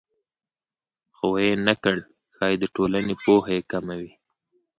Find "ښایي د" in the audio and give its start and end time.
2.35-2.65